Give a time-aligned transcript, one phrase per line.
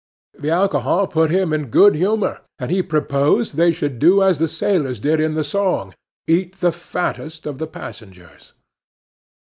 [0.33, 4.47] The alcohol put him in good humor, and he proposed they should do as the
[4.47, 5.93] sailors did in the song:
[6.25, 8.53] eat the fattest of the passengers.